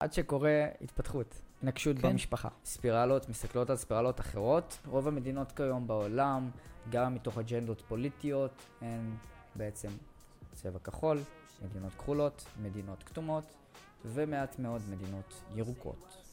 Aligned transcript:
עד 0.00 0.12
שקורה 0.12 0.66
התפתחות, 0.80 1.40
התנגשות 1.58 1.98
כן. 1.98 2.08
במשפחה. 2.08 2.48
ספירלות 2.64 3.28
מסתכלות 3.28 3.70
על 3.70 3.76
ספירלות 3.76 4.20
אחרות. 4.20 4.78
רוב 4.86 5.08
המדינות 5.08 5.52
כיום 5.52 5.86
בעולם, 5.86 6.50
גם 6.90 7.14
מתוך 7.14 7.38
אג'נדות 7.38 7.80
פוליטיות, 7.88 8.52
הן 8.80 9.10
בעצם 9.54 9.88
צבע 10.52 10.78
כחול, 10.78 11.18
מדינות 11.64 11.92
כחולות, 11.94 12.44
מדינות 12.62 13.02
כתומות, 13.02 13.44
ומעט 14.04 14.58
מאוד 14.58 14.82
מדינות 14.90 15.42
ירוקות. 15.54 16.29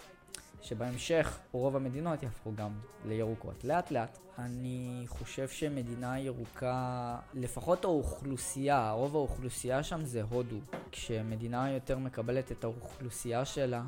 שבהמשך 0.62 1.40
רוב 1.52 1.76
המדינות 1.76 2.24
יהפכו 2.24 2.52
גם 2.56 2.72
לירוקות. 3.06 3.64
לאט 3.64 3.92
לאט. 3.92 4.18
אני 4.38 5.04
חושב 5.08 5.48
שמדינה 5.48 6.20
ירוקה, 6.20 7.20
לפחות 7.34 7.84
האוכלוסייה, 7.84 8.92
רוב 8.92 9.16
האוכלוסייה 9.16 9.84
שם 9.84 10.06
זה 10.06 10.22
הודו. 10.22 10.58
כשמדינה 10.92 11.72
יותר 11.72 11.98
מקבלת 11.98 12.52
את 12.52 12.64
האוכלוסייה 12.64 13.46
שלה, 13.46 13.84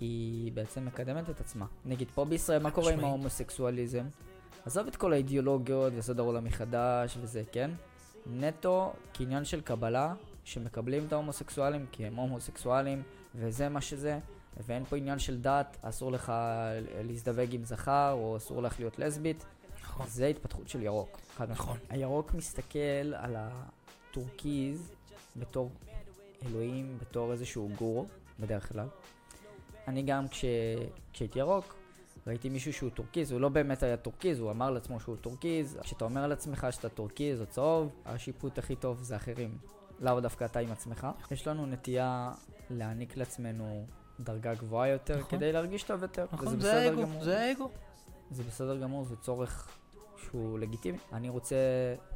היא 0.00 0.52
בעצם 0.52 0.84
מקדמת 0.84 1.30
את 1.30 1.40
עצמה. 1.40 1.66
נגיד 1.84 2.08
פה 2.14 2.24
בישראל, 2.24 2.62
מה 2.62 2.70
קורה 2.70 2.92
עם. 2.92 3.04
ההומוסקסואליזם? 3.04 4.06
עזוב 4.66 4.86
את 4.86 4.96
כל 4.96 5.12
האידיאולוגיות 5.12 5.92
וסדר 5.96 6.22
עולם 6.22 6.44
מחדש 6.44 7.18
וזה, 7.20 7.42
כן? 7.52 7.70
נטו 8.26 8.92
כעניין 9.14 9.44
של 9.44 9.60
קבלה, 9.60 10.14
שמקבלים 10.44 11.04
את 11.06 11.12
ההומוסקסואלים 11.12 11.86
כי 11.92 12.06
הם 12.06 12.14
הומוסקסואלים, 12.14 13.02
וזה 13.34 13.68
מה 13.68 13.80
שזה, 13.80 14.18
ואין 14.66 14.84
פה 14.84 14.96
עניין 14.96 15.18
של 15.18 15.40
דת, 15.40 15.76
אסור 15.82 16.12
לך 16.12 16.32
להזדווג 17.04 17.54
עם 17.54 17.64
זכר, 17.64 18.12
או 18.12 18.36
אסור 18.36 18.62
לך 18.62 18.78
להיות 18.78 18.98
לסבית. 18.98 19.44
נכון. 19.82 20.06
זה 20.08 20.26
התפתחות 20.26 20.68
של 20.68 20.82
ירוק. 20.82 21.18
משמעית. 21.34 21.50
נכון. 21.50 21.78
הירוק 21.88 22.34
מסתכל 22.34 23.14
על 23.14 23.36
הטורקיז 23.38 24.92
בתור 25.36 25.70
אלוהים, 26.46 26.98
בתור 27.00 27.32
איזשהו 27.32 27.70
גורו, 27.78 28.06
בדרך 28.40 28.72
כלל. 28.72 28.86
אני 29.88 30.02
גם 30.02 30.28
כש... 30.28 30.44
כשהייתי 31.12 31.38
ירוק, 31.38 31.74
ראיתי 32.26 32.48
מישהו 32.48 32.72
שהוא 32.72 32.90
טורקיז, 32.90 33.32
הוא 33.32 33.40
לא 33.40 33.48
באמת 33.48 33.82
היה 33.82 33.96
טורקיז, 33.96 34.38
הוא 34.38 34.50
אמר 34.50 34.70
לעצמו 34.70 35.00
שהוא 35.00 35.16
טורקיז. 35.16 35.78
כשאתה 35.82 36.04
אומר 36.04 36.26
לעצמך 36.26 36.66
שאתה 36.70 36.88
טורקיז 36.88 37.40
או 37.40 37.46
צהוב, 37.46 37.92
השיפוט 38.04 38.58
הכי 38.58 38.76
טוב 38.76 39.02
זה 39.02 39.16
אחרים. 39.16 39.58
לאו 40.00 40.20
דווקא 40.20 40.44
אתה 40.44 40.58
עם 40.58 40.72
עצמך. 40.72 41.06
יש 41.30 41.46
לנו 41.46 41.66
נטייה 41.66 42.32
להעניק 42.70 43.16
לעצמנו 43.16 43.86
דרגה 44.20 44.54
גבוהה 44.54 44.88
יותר, 44.88 45.18
נכון. 45.18 45.38
כדי 45.38 45.52
להרגיש 45.52 45.82
טוב 45.82 46.02
יותר. 46.02 46.26
וזה 46.32 46.36
נכון, 46.36 46.48
זה 46.48 46.56
בסדר 46.56 46.76
האגו, 46.76 47.02
גמור. 47.02 47.24
זה 47.24 47.40
האגו. 47.40 47.70
זה 48.30 48.42
בסדר 48.42 48.76
גמור, 48.76 49.04
זה 49.04 49.16
צורך 49.16 49.68
שהוא 50.16 50.58
לגיטימי. 50.58 50.98
אני 51.12 51.28
רוצה 51.28 51.56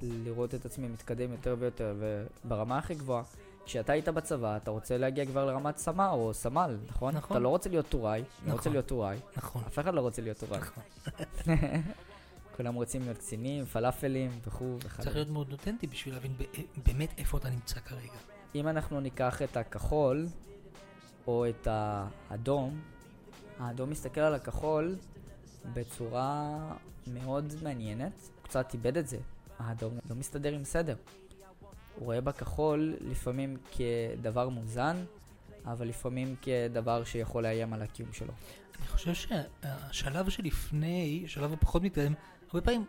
לראות 0.03 0.55
את 0.55 0.67
עצמי 0.67 0.89
מתקדם 0.89 1.33
יותר 1.33 1.57
ויותר, 1.59 1.95
וברמה 1.99 2.79
הכי 2.79 2.95
גבוהה, 2.95 3.23
כשאתה 3.65 3.93
היית 3.93 4.09
בצבא, 4.09 4.57
אתה 4.57 4.71
רוצה 4.71 4.99
להגיע 4.99 5.27
כבר 5.27 5.47
לרמת 5.47 5.77
סמ"ר 5.77 6.11
או 6.11 6.35
סמל, 6.35 6.77
נכון? 6.89 7.15
נכון. 7.15 7.37
אתה 7.37 7.45
לא 7.45 7.49
רוצה 7.49 7.71
להיות 7.71 7.87
טוראי, 7.89 8.23
אני 8.45 8.53
רוצה 8.53 8.61
נכון. 8.61 8.73
להיות 8.73 8.87
טוראי. 8.87 9.17
נכון. 9.37 9.63
אף 9.67 9.79
אחד 9.79 9.95
לא 9.95 10.01
רוצה 10.01 10.23
להיות 10.23 10.39
טוראי. 10.39 10.61
נכון. 10.61 10.83
כולם 12.57 12.75
רוצים 12.75 13.03
להיות 13.03 13.19
קצינים, 13.19 13.65
פלאפלים 13.65 14.31
וכו' 14.47 14.77
וכו'. 14.85 15.03
צריך 15.03 15.15
להיות 15.15 15.29
מאוד 15.29 15.53
אותנטי 15.53 15.87
בשביל 15.87 16.15
להבין 16.15 16.33
באמת 16.87 17.09
איפה 17.19 17.39
אתה 17.39 17.51
נמצא 17.51 17.81
כרגע. 17.81 18.19
אם 18.55 18.69
אנחנו 18.69 19.01
ניקח 19.01 19.43
את 19.43 19.57
הכחול, 19.57 20.27
או 21.29 21.49
את 21.49 21.69
האדום, 21.71 22.81
האדום 23.59 23.91
מסתכל 23.91 24.21
על 24.21 24.35
הכחול 24.35 24.97
בצורה 25.73 26.59
מאוד 27.07 27.55
מעניינת. 27.63 28.13
הוא 28.13 28.43
קצת 28.43 28.75
איבד 28.75 28.97
את 28.97 29.09
זה. 29.09 29.19
האדום 29.59 29.99
לא 30.11 30.17
מסתדר 30.17 30.55
עם 30.55 30.65
סדר. 30.65 30.97
הוא 31.95 32.05
רואה 32.05 32.21
בכחול 32.21 32.97
לפעמים 33.01 33.57
כדבר 33.71 34.49
מוזן, 34.49 35.05
אבל 35.65 35.89
לפעמים 35.89 36.37
כדבר 36.43 37.05
שיכול 37.05 37.43
לאיים 37.43 37.73
על 37.73 37.83
הקיום 37.83 38.13
שלו. 38.13 38.33
אני 38.79 38.87
חושב 38.87 39.15
שהשלב 39.15 40.29
שלפני, 40.29 41.23
השלב 41.25 41.53
הפחות 41.53 41.83
מתקדם, 41.83 42.13
הרבה 42.47 42.61
פעמים 42.61 42.85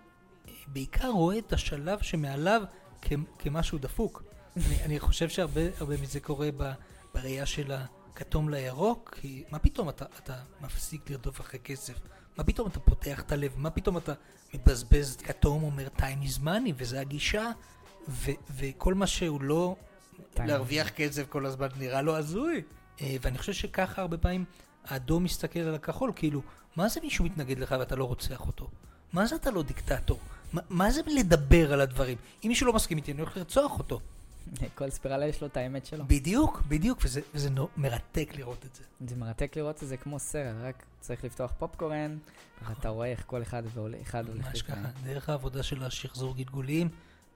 בעיקר 0.67 1.09
רואה 1.09 1.37
את 1.37 1.53
השלב 1.53 2.01
שמעליו 2.01 2.61
כ- 3.01 3.13
כמשהו 3.39 3.77
דפוק. 3.77 4.23
אני, 4.57 4.83
אני 4.85 4.99
חושב 4.99 5.29
שהרבה 5.29 5.61
הרבה 5.79 6.01
מזה 6.01 6.19
קורה 6.19 6.49
ב, 6.57 6.71
בראייה 7.13 7.45
של 7.45 7.71
הכתום 8.13 8.49
לירוק, 8.49 9.17
כי 9.21 9.43
מה 9.51 9.59
פתאום 9.59 9.89
אתה, 9.89 10.05
אתה 10.23 10.35
מפסיק 10.61 11.09
לרדוף 11.09 11.41
אחרי 11.41 11.59
כסף? 11.59 11.93
מה 12.37 12.43
פתאום 12.43 12.67
אתה 12.67 12.79
פותח 12.79 13.21
את 13.21 13.31
הלב? 13.31 13.53
מה 13.57 13.69
פתאום 13.69 13.97
אתה 13.97 14.13
מבזבז 14.53 15.17
כתום 15.17 15.63
אומר 15.63 15.87
time 15.97 16.27
is 16.27 16.43
money, 16.43 16.73
וזה 16.77 16.99
הגישה, 16.99 17.51
ו, 18.09 18.31
וכל 18.57 18.93
מה 18.93 19.07
שהוא 19.07 19.41
לא 19.41 19.75
Time 20.35 20.41
להרוויח 20.45 20.89
כסף 20.89 21.29
כל 21.29 21.45
הזמן 21.45 21.67
נראה 21.77 22.01
לו 22.01 22.15
הזוי. 22.15 22.61
אה, 23.01 23.15
ואני 23.21 23.37
חושב 23.37 23.53
שככה 23.53 24.01
הרבה 24.01 24.17
פעמים 24.17 24.45
האדום 24.85 25.23
מסתכל 25.23 25.59
על 25.59 25.75
הכחול, 25.75 26.11
כאילו, 26.15 26.41
מה 26.75 26.89
זה 26.89 26.99
מישהו 27.03 27.25
מתנגד 27.25 27.59
לך 27.59 27.75
ואתה 27.79 27.95
לא 27.95 28.03
רוצח 28.03 28.47
אותו? 28.47 28.67
מה 29.13 29.25
זה 29.25 29.35
אתה 29.35 29.51
לא 29.51 29.63
דיקטטור? 29.63 30.19
מה, 30.53 30.61
מה 30.69 30.91
זה 30.91 31.01
לדבר 31.07 31.73
על 31.73 31.81
הדברים? 31.81 32.17
אם 32.43 32.49
מישהו 32.49 32.67
לא 32.67 32.73
מסכים 32.73 32.97
איתי, 32.97 33.11
אני 33.11 33.21
הולך 33.21 33.37
לרצוח 33.37 33.79
אותו. 33.79 33.99
כל 34.75 34.89
ספירלה 34.89 35.25
יש 35.25 35.41
לו 35.41 35.47
את 35.47 35.57
האמת 35.57 35.85
שלו. 35.85 36.05
בדיוק, 36.07 36.61
בדיוק, 36.67 36.99
וזה, 37.03 37.21
וזה 37.33 37.49
מרתק 37.77 38.33
לראות 38.35 38.65
את 38.65 38.75
זה. 38.75 38.83
זה 39.07 39.15
מרתק 39.15 39.57
לראות 39.57 39.83
את 39.83 39.87
זה 39.87 39.97
כמו 39.97 40.19
סרט, 40.19 40.55
רק 40.61 40.85
צריך 40.99 41.23
לפתוח 41.23 41.53
פופקורן, 41.57 42.17
ואתה 42.67 42.89
רואה 42.89 43.07
איך 43.07 43.23
כל 43.27 43.41
אחד 43.41 43.63
ואחד 43.73 44.29
הולך 44.29 44.47
ממש. 44.47 44.61
ככה, 44.61 44.75
דרך 45.03 45.29
העבודה 45.29 45.63
של 45.63 45.83
השחזור 45.83 46.35
גלגולים 46.35 46.89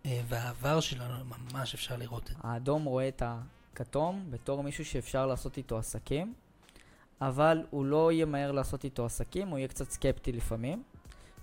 אה, 0.05 0.21
והעבר 0.27 0.79
שלנו, 0.79 1.13
ממש 1.53 1.73
אפשר 1.73 1.97
לראות 1.97 2.23
את 2.23 2.27
זה. 2.27 2.41
האדום 2.43 2.83
רואה 2.83 3.07
את 3.07 3.23
הכתום 3.25 4.25
בתור 4.29 4.63
מישהו 4.63 4.85
שאפשר 4.85 5.25
לעשות 5.25 5.57
איתו 5.57 5.77
עסקים, 5.77 6.33
אבל 7.21 7.63
הוא 7.69 7.85
לא 7.85 8.11
ימהר 8.11 8.51
לעשות 8.51 8.83
איתו 8.83 9.05
עסקים, 9.05 9.47
הוא 9.47 9.57
יהיה 9.57 9.67
קצת 9.67 9.91
סקפטי 9.91 10.31
לפעמים. 10.31 10.83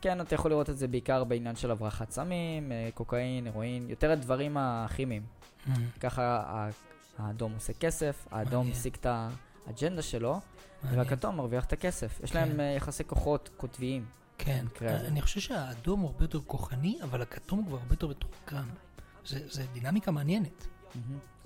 כן, 0.01 0.21
אתה 0.21 0.35
יכול 0.35 0.51
לראות 0.51 0.71
את 0.71 0.79
זה 0.79 0.89
בעיקר 0.89 1.25
בעניין 1.25 1.57
של 1.57 1.71
הברחת 1.71 2.11
סמים, 2.11 2.73
אה, 2.73 2.89
קוקאין, 2.95 3.47
הרואין, 3.47 3.91
יותר 3.91 4.11
הדברים 4.11 4.57
הכימיים. 4.57 5.23
אה, 5.69 5.75
ככה 6.01 6.45
האדום 7.19 7.53
עושה 7.55 7.73
כסף, 7.73 8.27
האדום. 8.31 8.71
משיג 8.71 8.97
את 9.01 9.07
האג'נדה 9.67 10.03
שלו. 10.03 10.41
והכתום 10.83 11.37
מרוויח 11.37 11.65
את 11.65 11.73
הכסף. 11.73 12.21
יש 12.25 12.31
כן. 12.31 12.39
להם 12.39 12.61
אה, 12.61 12.65
יחסי 12.77 13.05
כוחות 13.05 13.51
קוטביים. 13.57 14.05
כן, 14.39 14.67
הזה. 14.81 15.09
אני 15.09 15.23
חושב 15.23 15.41
שהאדום 15.41 16.01
הוא 16.01 16.11
הרבה 16.11 16.25
יותר 16.25 16.41
כוחני, 16.47 16.99
אבל 17.03 17.23
הכתום 17.23 17.65
כבר 17.67 17.77
הרבה 17.77 17.93
יותר 17.93 18.09
מתוחכם. 18.09 18.57
זה, 19.27 19.49
זה 19.49 19.67
דינמיקה 19.73 20.11
מעניינת. 20.11 20.67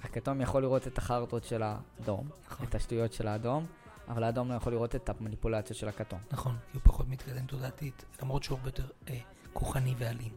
הכתום 0.02 0.40
יכול 0.40 0.62
לראות 0.62 0.86
את 0.86 0.98
החרטות 0.98 1.44
של 1.44 1.62
האדום, 1.62 2.28
נכון. 2.46 2.66
את 2.66 2.74
השטויות 2.74 3.12
של 3.12 3.28
האדום, 3.28 3.66
אבל 4.08 4.24
האדום 4.24 4.48
לא 4.48 4.54
יכול 4.54 4.72
לראות 4.72 4.94
את 4.94 5.08
המניפולציות 5.08 5.78
של 5.78 5.88
הכתום. 5.88 6.18
נכון, 6.32 6.56
כי 6.72 6.78
הוא 6.78 6.82
פחות 6.84 7.08
מתקדם 7.08 7.46
תודעתית, 7.46 8.04
למרות 8.22 8.42
שהוא 8.42 8.58
הרבה 8.58 8.68
יותר 8.68 8.86
אה, 9.08 9.18
כוחני 9.52 9.94
ואלים. 9.98 10.32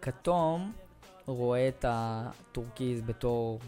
כתום 0.00 0.72
רואה 1.26 1.68
את 1.68 1.84
הטורקיז 1.88 3.00
בתור 3.00 3.60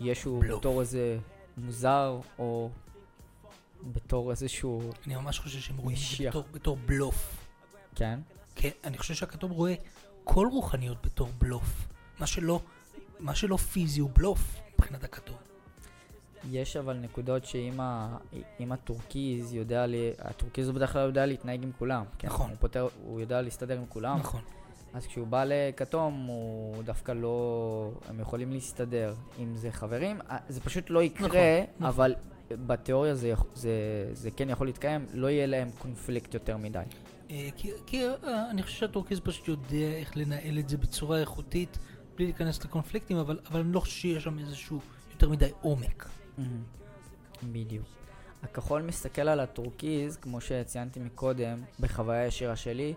ישו, 0.00 0.40
בלוף. 0.40 0.58
בתור 0.58 0.80
איזה 0.80 1.18
מוזר, 1.56 2.20
או 2.38 2.70
בתור 3.82 4.30
איזשהו, 4.30 4.90
אני 5.06 5.14
ממש 5.14 5.38
חושב 5.38 5.58
שהם 5.58 5.76
רואים 5.76 5.96
את 5.96 6.18
זה. 6.18 6.28
בתור, 6.28 6.44
בתור 6.52 6.76
בלוף. 6.86 7.46
כן? 7.94 8.20
כן, 8.54 8.70
אני 8.84 8.98
חושב 8.98 9.14
שהכתום 9.14 9.50
רואה 9.50 9.74
כל 10.24 10.48
רוחניות 10.52 11.06
בתור 11.06 11.28
בלוף. 11.38 11.88
מה 12.18 12.26
שלא, 12.26 12.60
מה 13.20 13.34
שלא 13.34 13.56
פיזי 13.56 14.00
הוא 14.00 14.10
בלוף 14.12 14.60
מבחינת 14.74 15.04
הכתום. 15.04 15.36
יש 16.50 16.76
אבל 16.76 16.96
נקודות 16.96 17.44
שאם 17.44 17.80
ה- 17.80 18.16
הטורקיז 18.70 19.54
יודע, 19.54 19.86
לי, 19.86 20.10
הטורקיז 20.18 20.68
הוא 20.68 20.74
בדרך 20.74 20.92
כלל 20.92 21.06
יודע 21.06 21.26
להתנהג 21.26 21.62
עם 21.62 21.70
כולם. 21.78 22.04
כן? 22.18 22.28
נכון. 22.28 22.50
הוא, 22.50 22.56
פותר, 22.60 22.88
הוא 23.04 23.20
יודע 23.20 23.42
להסתדר 23.42 23.78
עם 23.78 23.86
כולם. 23.88 24.18
נכון. 24.18 24.40
אז 24.94 25.06
כשהוא 25.06 25.26
בא 25.26 25.44
לכתום, 25.46 26.14
הוא 26.26 26.82
דווקא 26.82 27.12
לא... 27.12 27.90
הם 28.08 28.20
יכולים 28.20 28.52
להסתדר. 28.52 29.14
אם 29.38 29.56
זה 29.56 29.72
חברים, 29.72 30.20
אה, 30.30 30.36
זה 30.48 30.60
פשוט 30.60 30.90
לא 30.90 31.02
יקרה, 31.02 31.28
נכון, 31.28 31.40
נכון. 31.78 31.86
אבל 31.86 32.14
בתיאוריה 32.50 33.14
זה, 33.14 33.32
זה, 33.54 33.70
זה 34.12 34.30
כן 34.30 34.50
יכול 34.50 34.66
להתקיים, 34.66 35.06
לא 35.14 35.30
יהיה 35.30 35.46
להם 35.46 35.70
קונפליקט 35.78 36.34
יותר 36.34 36.56
מדי. 36.56 36.82
אה, 37.30 37.48
כי, 37.56 37.70
כי 37.86 38.06
אה, 38.06 38.50
אני 38.50 38.62
חושב 38.62 38.76
שהטורקיז 38.78 39.20
פשוט 39.20 39.48
יודע 39.48 39.96
איך 39.96 40.16
לנהל 40.16 40.58
את 40.58 40.68
זה 40.68 40.76
בצורה 40.76 41.18
איכותית, 41.20 41.78
בלי 42.16 42.24
להיכנס 42.24 42.64
לקונפליקטים, 42.64 43.16
אבל, 43.16 43.38
אבל 43.50 43.60
אני 43.60 43.72
לא 43.72 43.80
חושב 43.80 43.92
שיש 43.92 44.24
שם 44.24 44.38
איזשהו 44.38 44.80
יותר 45.12 45.28
מדי 45.28 45.48
עומק. 45.60 46.08
בדיוק. 47.42 47.86
הכחול 48.42 48.82
מסתכל 48.82 49.28
על 49.28 49.40
הטורקיז, 49.40 50.16
כמו 50.16 50.40
שציינתי 50.40 51.00
מקודם, 51.00 51.62
בחוויה 51.80 52.26
ישירה 52.26 52.56
שלי, 52.56 52.94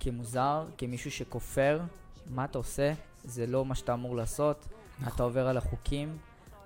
כמוזר, 0.00 0.66
כמישהו 0.78 1.10
שכופר, 1.10 1.80
מה 2.26 2.44
אתה 2.44 2.58
עושה? 2.58 2.92
זה 3.24 3.46
לא 3.46 3.64
מה 3.64 3.74
שאתה 3.74 3.94
אמור 3.94 4.16
לעשות, 4.16 4.68
נכון. 4.98 5.12
אתה 5.14 5.22
עובר 5.22 5.48
על 5.48 5.56
החוקים, 5.56 6.18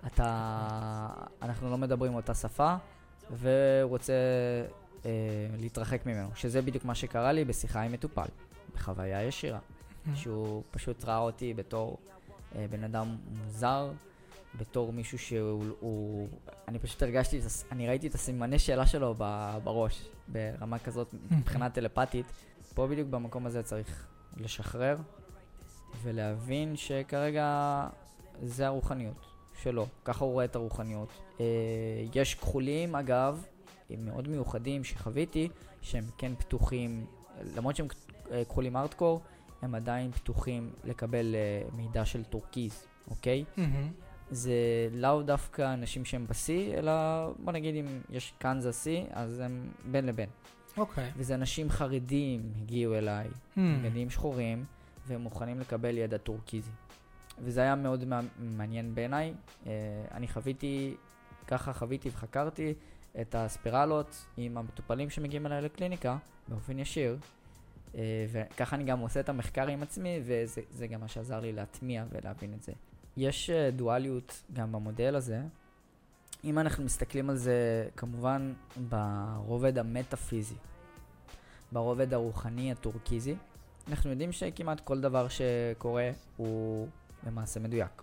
אתה... 0.06 1.08
אנחנו 1.42 1.70
לא 1.70 1.78
מדברים 1.78 2.14
אותה 2.14 2.34
שפה, 2.34 2.74
ורוצה 3.40 4.12
אה, 5.04 5.10
להתרחק 5.58 6.06
ממנו, 6.06 6.28
שזה 6.34 6.62
בדיוק 6.62 6.84
מה 6.84 6.94
שקרה 6.94 7.32
לי 7.32 7.44
בשיחה 7.44 7.80
עם 7.80 7.92
מטופל, 7.92 8.28
בחוויה 8.74 9.22
ישירה. 9.22 9.58
שהוא 10.14 10.62
פשוט 10.70 11.04
ראה 11.04 11.18
אותי 11.18 11.54
בתור 11.54 11.98
אה, 12.54 12.66
בן 12.70 12.84
אדם 12.84 13.16
מוזר, 13.30 13.90
בתור 14.58 14.92
מישהו 14.92 15.18
שהוא, 15.18 15.64
הוא, 15.80 16.28
אני 16.68 16.78
פשוט 16.78 17.02
הרגשתי, 17.02 17.40
אני 17.72 17.88
ראיתי 17.88 18.06
את 18.06 18.14
הסימני 18.14 18.58
שאלה 18.58 18.86
שלו 18.86 19.14
בראש, 19.64 20.08
ברמה 20.28 20.78
כזאת 20.78 21.14
מבחינה 21.30 21.70
טלפתית. 21.76 22.26
פה 22.74 22.86
בדיוק 22.86 23.08
במקום 23.08 23.46
הזה 23.46 23.62
צריך 23.62 24.06
לשחרר 24.36 24.96
ולהבין 26.02 26.76
שכרגע 26.76 27.86
זה 28.42 28.66
הרוחניות 28.66 29.26
שלו, 29.62 29.86
ככה 30.04 30.24
הוא 30.24 30.32
רואה 30.32 30.44
את 30.44 30.56
הרוחניות. 30.56 31.08
אה, 31.40 31.44
יש 32.14 32.34
כחולים, 32.34 32.96
אגב, 32.96 33.44
הם 33.90 34.06
מאוד 34.06 34.28
מיוחדים 34.28 34.84
שחוויתי, 34.84 35.48
שהם 35.82 36.04
כן 36.18 36.32
פתוחים, 36.38 37.06
למרות 37.56 37.76
שהם 37.76 37.86
אה, 38.30 38.44
כחולים 38.44 38.76
ארטקור, 38.76 39.20
הם 39.62 39.74
עדיין 39.74 40.12
פתוחים 40.12 40.70
לקבל 40.84 41.34
אה, 41.34 41.68
מידע 41.76 42.04
של 42.04 42.24
טורקיז, 42.24 42.84
אוקיי? 43.10 43.44
מהמם. 43.56 43.92
זה 44.30 44.52
לאו 44.92 45.22
דווקא 45.22 45.74
אנשים 45.74 46.04
שהם 46.04 46.26
בשיא, 46.26 46.74
אלא 46.78 46.92
בוא 47.38 47.52
נגיד 47.52 47.74
אם 47.74 48.00
יש 48.10 48.32
קנזס 48.38 48.84
שיא, 48.84 49.04
אז 49.10 49.38
הם 49.40 49.68
בין 49.90 50.06
לבין. 50.06 50.28
אוקיי. 50.76 51.10
וזה 51.16 51.34
אנשים 51.34 51.70
חרדים 51.70 52.52
הגיעו 52.62 52.94
אליי. 52.94 53.28
בגדים 53.56 54.10
שחורים, 54.10 54.64
והם 55.06 55.20
מוכנים 55.20 55.60
לקבל 55.60 55.98
ידע 55.98 56.18
טורקיזי. 56.18 56.70
וזה 57.44 57.60
היה 57.60 57.74
מאוד 57.74 58.04
מע- 58.04 58.20
מעניין 58.38 58.94
בעיניי. 58.94 59.34
אה, 59.66 59.72
אני 60.14 60.28
חוויתי, 60.28 60.94
ככה 61.46 61.72
חוויתי 61.72 62.08
וחקרתי 62.08 62.74
את 63.20 63.34
הספירלות 63.34 64.26
עם 64.36 64.58
המטופלים 64.58 65.10
שמגיעים 65.10 65.46
אליי 65.46 65.62
לקליניקה 65.62 66.16
באופן 66.48 66.78
ישיר. 66.78 67.16
אה, 67.94 68.00
וככה 68.32 68.76
אני 68.76 68.84
גם 68.84 68.98
עושה 68.98 69.20
את 69.20 69.28
המחקר 69.28 69.66
עם 69.68 69.82
עצמי, 69.82 70.20
וזה 70.24 70.60
זה 70.70 70.86
גם 70.86 71.00
מה 71.00 71.08
שעזר 71.08 71.40
לי 71.40 71.52
להטמיע 71.52 72.04
ולהבין 72.10 72.54
את 72.54 72.62
זה. 72.62 72.72
יש 73.20 73.50
אה, 73.50 73.70
דואליות 73.70 74.42
גם 74.52 74.72
במודל 74.72 75.14
הזה. 75.14 75.40
אם 76.44 76.58
אנחנו 76.58 76.84
מסתכלים 76.84 77.30
על 77.30 77.36
זה 77.36 77.88
כמובן 77.96 78.52
ברובד 78.88 79.78
המטאפיזי, 79.78 80.54
ברובד 81.72 82.14
הרוחני 82.14 82.72
הטורקיזי, 82.72 83.34
אנחנו 83.88 84.10
יודעים 84.10 84.32
שכמעט 84.32 84.80
כל 84.80 85.00
דבר 85.00 85.26
שקורה 85.28 86.10
הוא 86.36 86.88
למעשה 87.26 87.60
מדויק. 87.60 88.02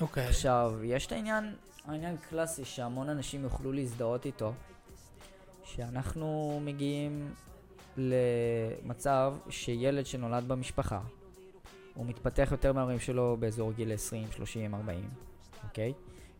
אוקיי. 0.00 0.26
עכשיו, 0.26 0.74
יש 0.84 1.06
את 1.06 1.12
העניין, 1.12 1.54
העניין 1.84 2.16
קלאסי 2.16 2.64
שהמון 2.64 3.08
אנשים 3.08 3.44
יוכלו 3.44 3.72
להזדהות 3.72 4.26
איתו, 4.26 4.52
שאנחנו 5.64 6.60
מגיעים 6.64 7.34
למצב 7.96 9.34
שילד 9.48 10.06
שנולד 10.06 10.48
במשפחה, 10.48 11.00
הוא 11.94 12.06
מתפתח 12.06 12.48
יותר 12.50 12.72
מההורים 12.72 12.98
שלו 13.00 13.36
באזור 13.40 13.72
גיל 13.72 13.92
20, 13.92 14.28
30, 14.32 14.74
40, 14.74 15.08
אוקיי? 15.64 15.92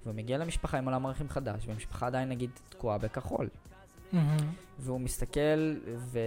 והוא 0.05 0.15
מגיע 0.15 0.39
למשפחה 0.39 0.79
עם 0.79 0.85
עולם 0.85 1.07
ערכים 1.07 1.29
חדש, 1.29 1.67
והמשפחה 1.67 2.07
עדיין 2.07 2.29
נגיד 2.29 2.51
תקועה 2.69 2.99
בכחול. 2.99 3.49
מהמם. 4.13 4.37
והוא 4.79 5.01
מסתכל 5.01 5.75
והוא 5.99 6.23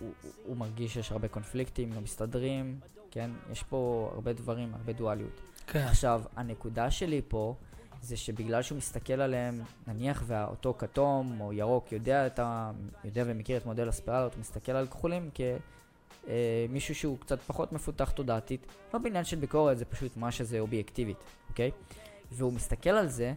הוא- 0.00 0.12
הוא 0.46 0.56
מרגיש 0.56 0.94
שיש 0.94 1.12
הרבה 1.12 1.28
קונפליקטים, 1.28 1.92
לא 1.92 2.00
מסתדרים, 2.00 2.80
כן? 3.10 3.30
יש 3.52 3.62
פה 3.62 4.10
הרבה 4.14 4.32
דברים, 4.32 4.74
הרבה 4.74 4.92
דואליות. 4.92 5.40
כן. 5.66 5.78
עכשיו, 5.86 6.22
הנקודה 6.36 6.90
שלי 6.90 7.20
פה 7.28 7.54
זה 8.02 8.16
שבגלל 8.16 8.62
שהוא 8.62 8.78
מסתכל 8.78 9.12
עליהם, 9.20 9.54
נניח 9.86 10.22
ואותו 10.26 10.74
כתום 10.78 11.40
או 11.40 11.52
ירוק 11.52 11.92
יודע, 11.92 12.26
את 12.26 12.38
ה... 12.38 12.70
יודע 13.04 13.22
ומכיר 13.26 13.56
את 13.56 13.66
מודל 13.66 13.88
הספירלות, 13.88 14.34
הוא 14.34 14.40
מסתכל 14.40 14.72
על 14.72 14.86
כחולים 14.86 15.30
כמישהו 16.28 16.94
שהוא 16.94 17.18
קצת 17.18 17.40
פחות 17.42 17.72
מפותח 17.72 18.10
תודעתית, 18.10 18.66
לא 18.94 18.98
בעניין 18.98 19.24
של 19.24 19.36
ביקורת, 19.36 19.78
זה 19.78 19.84
פשוט 19.84 20.16
מה 20.16 20.32
שזה 20.32 20.60
אובייקטיבית, 20.60 21.16
אוקיי? 21.48 21.70
והוא 22.32 22.52
מסתכל 22.52 22.90
על 22.90 23.08
זה 23.08 23.32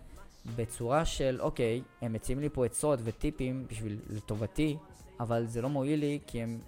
בצורה 0.55 1.05
של, 1.05 1.38
אוקיי, 1.41 1.81
הם 2.01 2.13
מציעים 2.13 2.39
לי 2.39 2.49
פה 2.49 2.65
עצות 2.65 2.99
וטיפים 3.03 3.65
בשביל 3.69 3.99
לטובתי, 4.09 4.77
אבל 5.19 5.45
זה 5.45 5.61
לא 5.61 5.69
מועיל 5.69 5.99
לי 5.99 6.19
כי 6.27 6.41
הם 6.41 6.59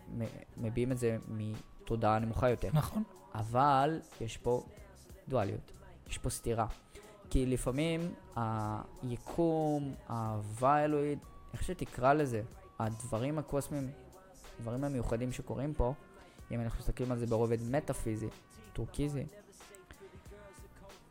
מביעים 0.58 0.92
את 0.92 0.98
זה 0.98 1.18
מתודעה 1.28 2.20
נמוכה 2.20 2.50
יותר. 2.50 2.70
נכון. 2.74 3.04
אבל 3.36 4.00
יש 4.22 4.38
פה 4.38 4.64
דואליות, 5.28 5.72
יש 6.10 6.18
פה 6.18 6.30
סתירה. 6.30 6.68
כי 7.30 7.46
לפעמים 7.46 8.14
היקום, 8.36 9.94
האהבה 10.08 10.76
האלוהית, 10.76 11.20
איך 11.54 11.64
שתקרא 11.64 12.14
לזה, 12.14 12.42
הדברים 12.80 13.40
הקוסמיים, 13.40 13.92
הדברים 14.60 14.84
המיוחדים 14.84 15.32
שקורים 15.32 15.74
פה, 15.74 15.94
אם 16.54 16.62
אנחנו 16.62 16.80
מסתכלים 16.80 17.12
על 17.12 17.18
זה 17.18 17.26
ברובד 17.26 17.58
מטאפיזי, 17.72 18.28
טורקיזי, 18.74 19.24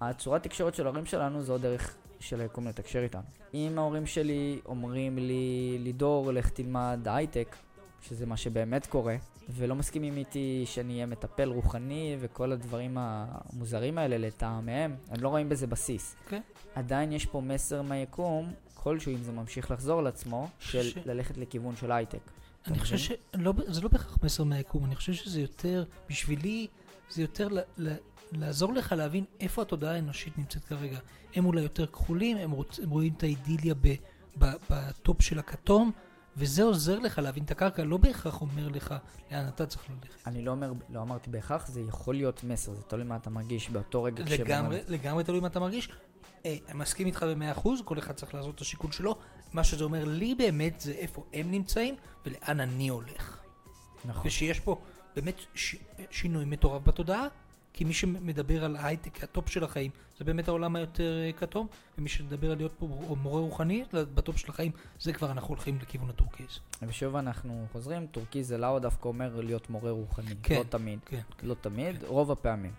הצורת 0.00 0.42
תקשורת 0.42 0.74
של 0.74 0.86
ההורים 0.86 1.06
שלנו 1.06 1.42
זו 1.42 1.58
דרך 1.58 1.94
של 2.20 2.40
היקום 2.40 2.68
לתקשר 2.68 3.02
איתנו. 3.02 3.22
אם 3.54 3.78
ההורים 3.78 4.06
שלי 4.06 4.60
אומרים 4.66 5.18
לי, 5.18 5.76
לידור, 5.80 6.32
לך 6.32 6.48
תלמד 6.48 7.00
הייטק, 7.06 7.56
שזה 8.02 8.26
מה 8.26 8.36
שבאמת 8.36 8.86
קורה, 8.86 9.16
ולא 9.50 9.74
מסכימים 9.74 10.16
איתי 10.16 10.62
שאני 10.66 10.94
אהיה 10.94 11.06
מטפל 11.06 11.48
רוחני 11.48 12.16
וכל 12.20 12.52
הדברים 12.52 12.96
המוזרים 13.00 13.98
האלה 13.98 14.18
לטעמיהם, 14.18 14.96
הם 15.10 15.20
לא 15.20 15.28
רואים 15.28 15.48
בזה 15.48 15.66
בסיס. 15.66 16.16
אוקיי. 16.24 16.40
עדיין 16.74 17.12
יש 17.12 17.26
פה 17.26 17.40
מסר 17.40 17.82
מהיקום, 17.82 18.52
כלשהו, 18.82 19.12
אם 19.12 19.22
זה 19.22 19.32
ממשיך 19.32 19.70
לחזור 19.70 19.98
על 19.98 20.06
עצמו, 20.06 20.48
של 20.58 20.82
ש- 20.82 20.94
ללכת 21.06 21.36
לכיוון 21.36 21.76
של 21.76 21.92
הייטק. 21.92 22.18
אני 22.66 22.78
חושב? 22.78 22.96
שזה 22.96 23.16
לא 23.82 23.88
בהכרח 23.92 24.18
מסר 24.22 24.44
מהיקום, 24.44 24.84
אני 24.84 24.96
חושב 24.96 25.12
שזה 25.12 25.40
יותר, 25.40 25.84
בשבילי, 26.10 26.66
זה 27.10 27.22
יותר 27.22 27.48
ל- 27.48 27.60
ל- 27.78 27.94
לעזור 28.32 28.72
לך 28.72 28.92
להבין 28.92 29.24
איפה 29.40 29.62
התודעה 29.62 29.94
האנושית 29.94 30.38
נמצאת 30.38 30.64
כרגע. 30.64 30.98
הם 31.34 31.46
אולי 31.46 31.60
יותר 31.62 31.86
כחולים, 31.86 32.36
הם, 32.36 32.50
רוצ, 32.50 32.78
הם 32.80 32.90
רואים 32.90 33.12
את 33.16 33.22
האידיליה 33.22 33.74
ב, 33.74 33.88
ב, 34.38 34.44
בטופ 34.70 35.22
של 35.22 35.38
הכתום, 35.38 35.92
וזה 36.36 36.62
עוזר 36.62 36.98
לך 36.98 37.18
להבין 37.18 37.44
את 37.44 37.50
הקרקע, 37.50 37.84
לא 37.84 37.96
בהכרח 37.96 38.40
אומר 38.40 38.68
לך 38.68 38.94
לאן 39.32 39.48
אתה 39.48 39.66
צריך 39.66 39.84
ללכת. 39.90 40.26
אני 40.26 40.44
לא 40.44 40.50
אומר, 40.50 40.72
לא 40.90 41.02
אמרתי 41.02 41.30
בהכרח, 41.30 41.66
זה 41.66 41.80
יכול 41.80 42.14
להיות 42.14 42.44
מסר, 42.44 42.74
זה 42.74 42.82
תלוי 42.82 43.04
מה 43.04 43.16
אתה 43.16 43.30
מרגיש 43.30 43.70
באותו 43.70 44.02
רגע 44.02 44.24
לגמרי, 44.24 44.58
אומרים. 44.64 44.82
לגמרי 44.88 45.24
תלוי 45.24 45.40
מה 45.40 45.46
אתה 45.46 45.60
מרגיש. 45.60 45.88
אה, 46.46 46.56
מסכים 46.74 47.06
איתך 47.06 47.22
במאה 47.22 47.52
אחוז, 47.52 47.80
כל 47.84 47.98
אחד 47.98 48.14
צריך 48.14 48.34
לעשות 48.34 48.54
את 48.54 48.60
השיקול 48.60 48.92
שלו. 48.92 49.16
מה 49.52 49.64
שזה 49.64 49.84
אומר 49.84 50.04
לי 50.04 50.34
באמת 50.34 50.80
זה 50.80 50.92
איפה 50.92 51.24
הם 51.32 51.50
נמצאים 51.50 51.94
ולאן 52.26 52.60
אני 52.60 52.88
הולך. 52.88 53.38
נכון. 54.04 54.22
ושיש 54.26 54.60
פה 54.60 54.80
באמת 55.16 55.34
ש... 55.54 55.76
שינוי 56.10 56.44
מטורף 56.44 56.82
בתודעה, 56.84 57.26
כי 57.72 57.84
מי 57.84 57.92
שמדבר 57.92 58.64
על 58.64 58.76
הייטק, 58.76 59.24
הטופ 59.24 59.48
של 59.48 59.64
החיים, 59.64 59.90
זה 60.18 60.24
באמת 60.24 60.48
העולם 60.48 60.76
היותר 60.76 61.20
אה, 61.26 61.32
כתום, 61.32 61.66
ומי 61.98 62.08
שמדבר 62.08 62.50
על 62.50 62.56
להיות 62.56 62.72
פה 62.78 62.86
מורה 63.22 63.40
רוחני, 63.40 63.84
בטופ 63.92 64.36
של 64.36 64.50
החיים, 64.50 64.72
זה 65.00 65.12
כבר 65.12 65.30
אנחנו 65.30 65.48
הולכים 65.48 65.78
לכיוון 65.82 66.10
הטורקיז. 66.10 66.58
ושוב 66.82 67.16
אנחנו 67.16 67.66
חוזרים, 67.72 68.06
טורקיז 68.06 68.44
זה 68.44 68.58
לאו 68.58 68.78
דווקא 68.78 69.08
אומר 69.08 69.40
להיות 69.40 69.70
מורה 69.70 69.90
רוחני. 69.90 70.34
כן. 70.42 70.54
לא 70.54 70.64
תמיד. 70.68 70.98
כן, 71.06 71.20
לא 71.42 71.54
תמיד, 71.60 72.04
רוב 72.04 72.30
הפעמים. 72.30 72.72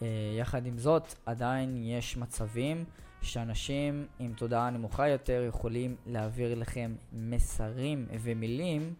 אה, 0.00 0.04
יחד 0.38 0.66
עם 0.66 0.78
זאת, 0.78 1.14
עדיין 1.26 1.76
יש 1.76 2.16
מצבים 2.16 2.84
שאנשים 3.22 4.06
עם 4.18 4.32
תודעה 4.36 4.70
נמוכה 4.70 5.08
יותר 5.08 5.44
יכולים 5.48 5.96
להעביר 6.06 6.54
לכם 6.58 6.94
מסרים 7.12 8.06
ומילים 8.22 8.94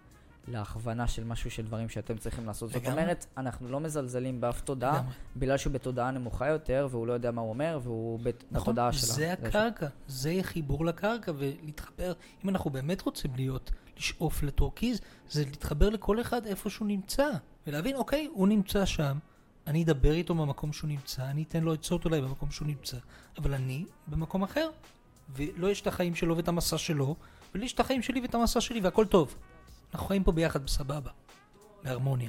להכוונה 0.48 1.06
של 1.06 1.24
משהו 1.24 1.50
של 1.50 1.62
דברים 1.66 1.88
שאתם 1.88 2.16
צריכים 2.18 2.46
לעשות. 2.46 2.70
זאת 2.70 2.82
לגמרי. 2.82 3.02
אומרת, 3.02 3.26
אנחנו 3.36 3.68
לא 3.68 3.80
מזלזלים 3.80 4.40
באף 4.40 4.60
תודעה, 4.60 4.94
לגמרי. 4.94 5.12
בגלל 5.36 5.56
שהוא 5.56 5.72
בתודעה 5.72 6.10
נמוכה 6.10 6.48
יותר, 6.48 6.88
והוא 6.90 7.06
לא 7.06 7.12
יודע 7.12 7.30
מה 7.30 7.40
הוא 7.40 7.48
אומר, 7.50 7.80
והוא 7.82 8.20
בת- 8.22 8.44
נכון, 8.50 8.72
בתודעה 8.74 8.92
שלה. 8.92 9.00
זה 9.12 9.32
הקרקע, 9.32 9.86
זה 10.06 10.34
חיבור 10.42 10.84
לקרקע 10.86 11.32
ולהתחבר, 11.36 12.12
אם 12.44 12.48
אנחנו 12.48 12.70
באמת 12.70 13.00
רוצים 13.02 13.30
להיות, 13.36 13.70
לשאוף 13.96 14.42
לטורקיז, 14.42 15.00
זה 15.30 15.44
להתחבר 15.44 15.88
לכל 15.90 16.20
אחד 16.20 16.46
איפה 16.46 16.70
שהוא 16.70 16.88
נמצא, 16.88 17.28
ולהבין, 17.66 17.96
אוקיי, 17.96 18.28
הוא 18.32 18.48
נמצא 18.48 18.84
שם, 18.84 19.18
אני 19.66 19.82
אדבר 19.84 20.12
איתו 20.12 20.34
במקום 20.34 20.72
שהוא 20.72 20.88
נמצא, 20.88 21.22
אני 21.22 21.42
אתן 21.48 21.64
לו 21.64 21.72
עצות 21.72 22.04
אולי 22.04 22.20
במקום 22.20 22.50
שהוא 22.50 22.68
נמצא, 22.68 22.96
אבל 23.38 23.54
אני 23.54 23.84
במקום 24.08 24.42
אחר, 24.42 24.68
ולא 25.36 25.70
יש 25.70 25.80
את 25.80 25.86
החיים 25.86 26.14
שלו 26.14 26.36
ואת 26.36 26.48
המסע 26.48 26.78
שלו, 26.78 27.16
ולי 27.54 27.64
יש 27.64 27.72
את 27.72 27.80
החיים 27.80 28.02
שלי 28.02 28.20
ואת 28.20 28.34
המסע 28.34 28.60
שלי, 28.60 28.80
והכל 28.80 29.06
טוב. 29.06 29.34
אנחנו 29.94 30.06
חיים 30.06 30.24
פה 30.24 30.32
ביחד 30.32 30.64
בסבבה, 30.64 31.10
בהרמוניה. 31.84 32.28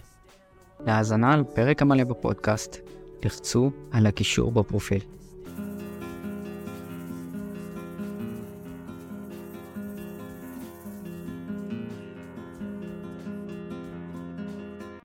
להאזנה 0.79 1.33
על 1.33 1.43
פרק 1.43 1.81
המלא 1.81 2.03
בפודקאסט, 2.03 2.77
לחצו 3.23 3.71
על 3.91 4.05
הקישור 4.05 4.51
בפרופיל. 4.51 5.01